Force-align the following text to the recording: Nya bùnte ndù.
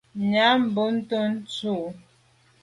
Nya 0.29 0.49
bùnte 0.73 1.19
ndù. 1.33 1.73